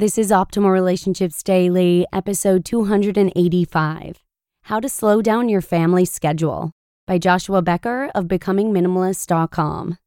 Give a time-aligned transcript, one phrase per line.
[0.00, 4.24] This is Optimal Relationships Daily, episode 285
[4.62, 6.72] How to Slow Down Your Family Schedule
[7.06, 9.98] by Joshua Becker of BecomingMinimalist.com.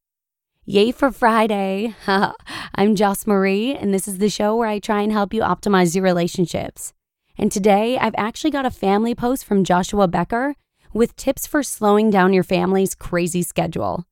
[0.66, 1.94] Yay for Friday!
[2.08, 5.94] I'm Joss Marie, and this is the show where I try and help you optimize
[5.94, 6.92] your relationships.
[7.38, 10.56] And today I've actually got a family post from Joshua Becker
[10.92, 14.06] with tips for slowing down your family's crazy schedule.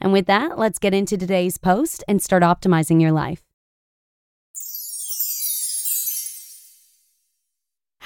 [0.00, 3.42] And with that, let's get into today's post and start optimizing your life.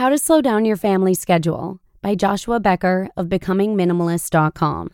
[0.03, 4.91] How to Slow Down Your Family Schedule by Joshua Becker of BecomingMinimalist.com.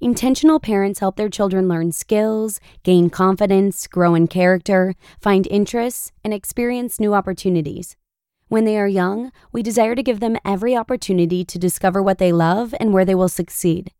[0.00, 6.32] Intentional parents help their children learn skills, gain confidence, grow in character, find interests, and
[6.32, 7.96] experience new opportunities.
[8.46, 12.30] When they are young, we desire to give them every opportunity to discover what they
[12.30, 13.90] love and where they will succeed.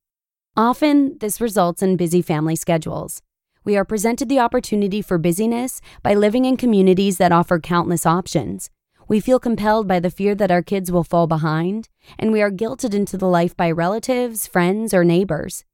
[0.56, 3.22] Often, this results in busy family schedules.
[3.64, 8.70] We are presented the opportunity for busyness by living in communities that offer countless options.
[9.08, 12.50] We feel compelled by the fear that our kids will fall behind, and we are
[12.50, 15.64] guilted into the life by relatives, friends, or neighbors.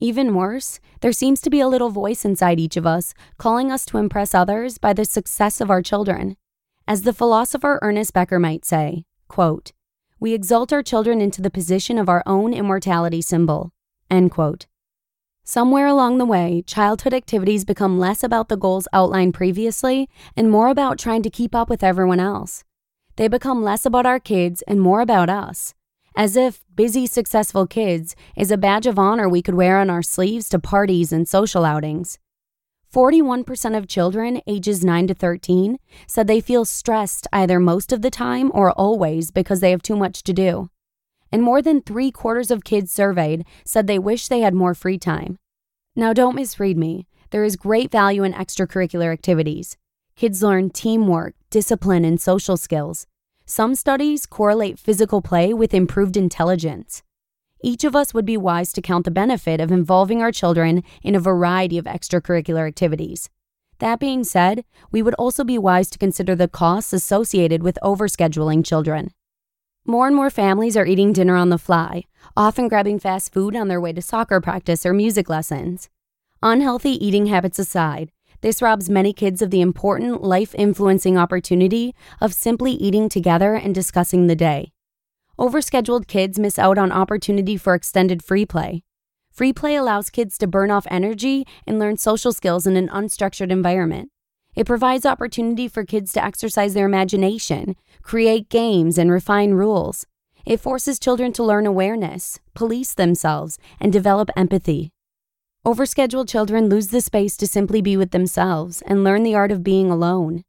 [0.00, 3.86] Even worse, there seems to be a little voice inside each of us calling us
[3.86, 6.36] to impress others by the success of our children.
[6.88, 9.70] As the philosopher Ernest Becker might say, quote,
[10.18, 13.70] we exalt our children into the position of our own immortality symbol.
[14.10, 14.66] End quote.
[15.44, 20.68] Somewhere along the way, childhood activities become less about the goals outlined previously and more
[20.68, 22.64] about trying to keep up with everyone else.
[23.20, 25.74] They become less about our kids and more about us,
[26.16, 30.00] as if busy, successful kids is a badge of honor we could wear on our
[30.00, 32.18] sleeves to parties and social outings.
[32.90, 35.76] 41% of children ages 9 to 13
[36.06, 39.96] said they feel stressed either most of the time or always because they have too
[39.96, 40.70] much to do.
[41.30, 44.96] And more than three quarters of kids surveyed said they wish they had more free
[44.96, 45.36] time.
[45.94, 47.06] Now, don't misread me.
[47.32, 49.76] There is great value in extracurricular activities.
[50.16, 53.06] Kids learn teamwork, discipline, and social skills.
[53.50, 57.02] Some studies correlate physical play with improved intelligence.
[57.60, 61.16] Each of us would be wise to count the benefit of involving our children in
[61.16, 63.28] a variety of extracurricular activities.
[63.80, 68.64] That being said, we would also be wise to consider the costs associated with overscheduling
[68.64, 69.10] children.
[69.84, 72.04] More and more families are eating dinner on the fly,
[72.36, 75.88] often grabbing fast food on their way to soccer practice or music lessons.
[76.40, 82.34] Unhealthy eating habits aside, this robs many kids of the important life influencing opportunity of
[82.34, 84.72] simply eating together and discussing the day.
[85.38, 88.82] Overscheduled kids miss out on opportunity for extended free play.
[89.30, 93.50] Free play allows kids to burn off energy and learn social skills in an unstructured
[93.50, 94.10] environment.
[94.54, 100.06] It provides opportunity for kids to exercise their imagination, create games, and refine rules.
[100.44, 104.90] It forces children to learn awareness, police themselves, and develop empathy.
[105.66, 109.62] Overscheduled children lose the space to simply be with themselves and learn the art of
[109.62, 110.42] being alone.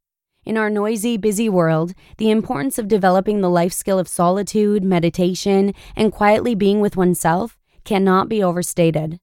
[0.45, 5.73] In our noisy, busy world, the importance of developing the life skill of solitude, meditation,
[5.97, 9.19] and quietly being with oneself cannot be overstated.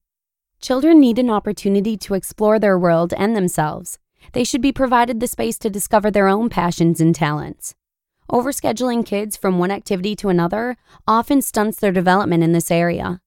[0.61, 3.97] Children need an opportunity to explore their world and themselves.
[4.33, 7.73] They should be provided the space to discover their own passions and talents.
[8.31, 10.77] Overscheduling kids from one activity to another
[11.07, 13.21] often stunts their development in this area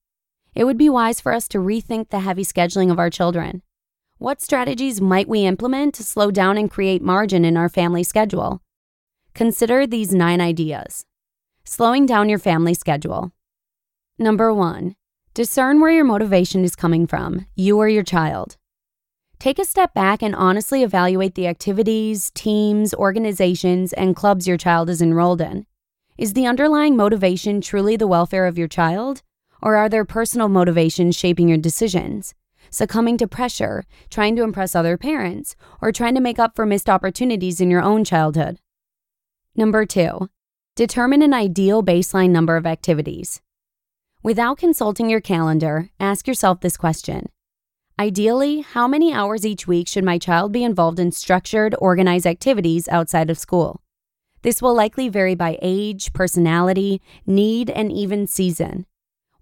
[0.55, 3.61] it would be wise for us to rethink the heavy scheduling of our children.
[4.17, 8.61] What strategies might we implement to slow down and create margin in our family schedule?
[9.33, 11.05] Consider these nine ideas.
[11.65, 13.31] Slowing down your family schedule.
[14.19, 14.95] Number one,
[15.33, 18.57] discern where your motivation is coming from, you or your child.
[19.39, 24.89] Take a step back and honestly evaluate the activities, teams, organizations, and clubs your child
[24.89, 25.65] is enrolled in.
[26.17, 29.21] Is the underlying motivation truly the welfare of your child?
[29.63, 32.35] Or are there personal motivations shaping your decisions,
[32.69, 36.89] succumbing to pressure, trying to impress other parents, or trying to make up for missed
[36.89, 38.59] opportunities in your own childhood.
[39.55, 40.29] Number two,
[40.75, 43.41] determine an ideal baseline number of activities.
[44.21, 47.29] Without consulting your calendar, ask yourself this question
[47.97, 52.89] Ideally, how many hours each week should my child be involved in structured, organized activities
[52.89, 53.81] outside of school?
[54.41, 58.87] This will likely vary by age, personality, need, and even season.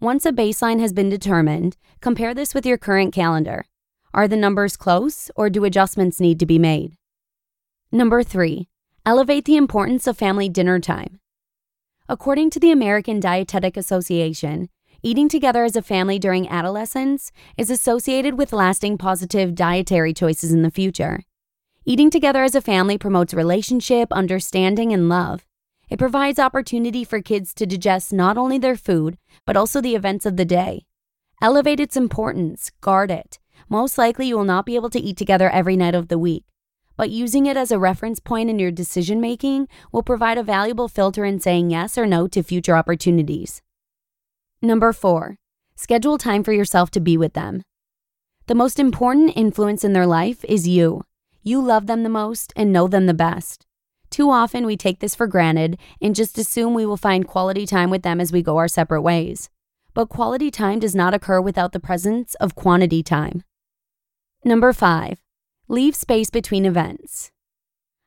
[0.01, 3.65] Once a baseline has been determined, compare this with your current calendar.
[4.15, 6.95] Are the numbers close, or do adjustments need to be made?
[7.91, 8.67] Number three,
[9.05, 11.19] elevate the importance of family dinner time.
[12.09, 14.69] According to the American Dietetic Association,
[15.03, 20.63] eating together as a family during adolescence is associated with lasting positive dietary choices in
[20.63, 21.21] the future.
[21.85, 25.45] Eating together as a family promotes relationship, understanding, and love.
[25.91, 30.25] It provides opportunity for kids to digest not only their food, but also the events
[30.25, 30.85] of the day.
[31.41, 33.39] Elevate its importance, guard it.
[33.67, 36.45] Most likely, you will not be able to eat together every night of the week,
[36.95, 40.87] but using it as a reference point in your decision making will provide a valuable
[40.87, 43.61] filter in saying yes or no to future opportunities.
[44.61, 45.35] Number four,
[45.75, 47.63] schedule time for yourself to be with them.
[48.47, 51.03] The most important influence in their life is you.
[51.43, 53.67] You love them the most and know them the best.
[54.11, 57.89] Too often we take this for granted and just assume we will find quality time
[57.89, 59.49] with them as we go our separate ways.
[59.93, 63.43] But quality time does not occur without the presence of quantity time.
[64.43, 65.21] Number five,
[65.69, 67.31] leave space between events.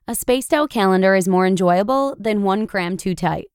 [0.06, 3.46] A spaced out calendar is more enjoyable than one crammed too tight.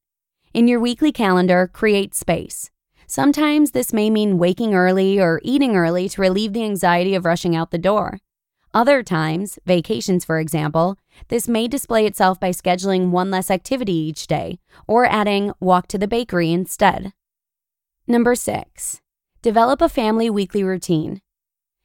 [0.52, 2.72] In your weekly calendar, create space.
[3.06, 7.56] Sometimes this may mean waking early or eating early to relieve the anxiety of rushing
[7.56, 8.18] out the door.
[8.74, 14.26] Other times, vacations for example, this may display itself by scheduling one less activity each
[14.28, 17.14] day or adding walk to the bakery instead.
[18.08, 19.02] Number six,
[19.42, 21.22] develop a family weekly routine.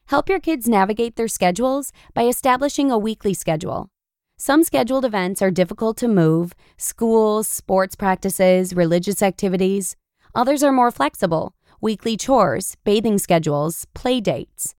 [0.07, 3.91] Help your kids navigate their schedules by establishing a weekly schedule.
[4.37, 9.97] Some scheduled events are difficult to move schools, sports practices, religious activities.
[10.35, 14.75] Others are more flexible weekly chores, bathing schedules, play dates.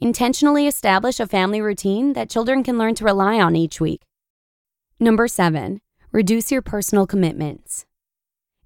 [0.00, 4.02] Intentionally establish a family routine that children can learn to rely on each week.
[4.98, 5.80] Number seven,
[6.10, 7.86] reduce your personal commitments.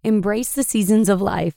[0.02, 1.54] Embrace the seasons of life.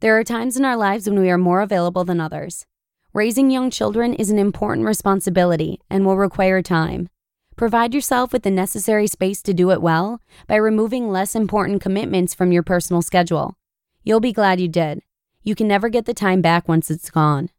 [0.00, 2.66] There are times in our lives when we are more available than others.
[3.14, 7.08] Raising young children is an important responsibility and will require time.
[7.56, 12.34] Provide yourself with the necessary space to do it well by removing less important commitments
[12.34, 13.56] from your personal schedule.
[14.02, 15.00] You'll be glad you did.
[15.42, 17.50] You can never get the time back once it's gone.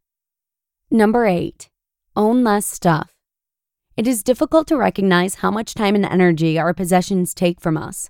[0.90, 1.68] Number eight,
[2.14, 3.12] own less stuff.
[3.96, 8.08] It is difficult to recognize how much time and energy our possessions take from us.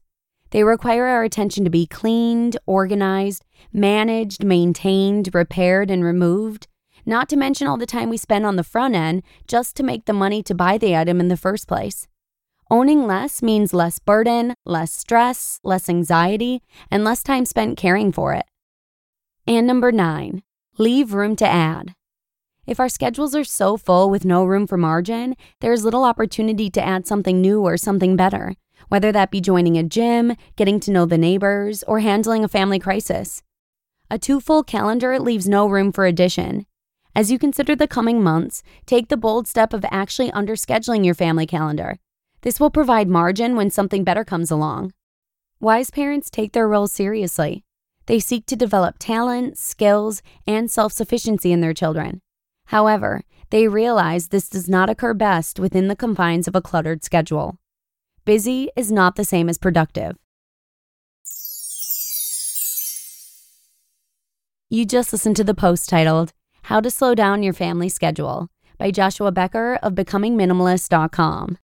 [0.51, 6.69] They require our attention to be cleaned, organized, managed, maintained, repaired, and removed,
[7.07, 10.05] not to mention all the time we spend on the front end just to make
[10.05, 12.07] the money to buy the item in the first place.
[12.71, 18.35] Owning less means less burden, less stress, less anxiety, and less time spent caring for
[18.35, 18.45] it.
[19.47, 20.43] And number nine,
[20.77, 21.96] leave room to add.
[22.67, 26.69] If our schedules are so full with no room for margin, there is little opportunity
[26.71, 28.55] to add something new or something better,
[28.89, 32.79] whether that be joining a gym, getting to know the neighbors, or handling a family
[32.79, 33.43] crisis.
[34.11, 36.67] A too full calendar leaves no room for addition.
[37.15, 41.47] As you consider the coming months, take the bold step of actually underscheduling your family
[41.47, 41.99] calendar
[42.47, 44.93] this will provide margin when something better comes along.
[45.59, 47.65] Wise parents take their role seriously.
[48.07, 52.21] They seek to develop talent, skills, and self sufficiency in their children.
[52.67, 57.59] However, they realize this does not occur best within the confines of a cluttered schedule.
[58.25, 60.17] Busy is not the same as productive.
[64.69, 66.33] You just listened to the post titled,
[66.63, 71.59] How to Slow Down Your Family Schedule by Joshua Becker of BecomingMinimalist.com.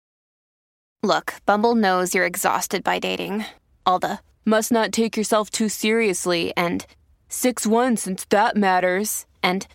[1.03, 3.47] Look, Bumble knows you're exhausted by dating.
[3.87, 6.85] All the must not take yourself too seriously and
[7.31, 9.25] 6 1 since that matters.
[9.43, 9.67] And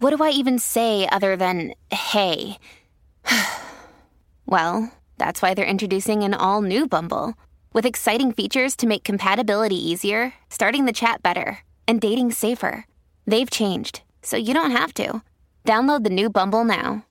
[0.00, 2.58] what do I even say other than hey?
[4.46, 7.34] well, that's why they're introducing an all new Bumble
[7.72, 12.86] with exciting features to make compatibility easier, starting the chat better, and dating safer.
[13.26, 15.22] They've changed, so you don't have to.
[15.64, 17.04] Download the new Bumble now.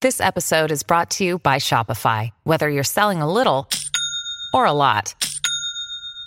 [0.00, 2.30] This episode is brought to you by Shopify.
[2.42, 3.68] Whether you're selling a little
[4.52, 5.14] or a lot,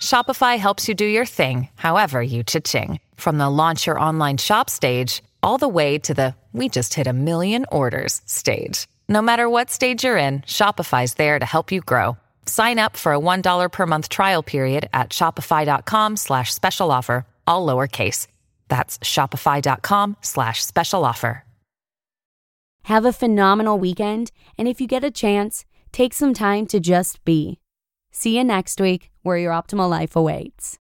[0.02, 3.00] Shopify helps you do your thing, however you cha-ching.
[3.16, 7.06] From the launch your online shop stage, all the way to the we just hit
[7.06, 8.86] a million orders stage.
[9.08, 12.16] No matter what stage you're in, Shopify's there to help you grow.
[12.46, 17.66] Sign up for a $1 per month trial period at shopify.com slash special offer, all
[17.66, 18.26] lowercase.
[18.68, 21.44] That's shopify.com slash special offer.
[22.86, 27.24] Have a phenomenal weekend, and if you get a chance, take some time to just
[27.24, 27.60] be.
[28.10, 30.70] See you next week where your optimal life awaits.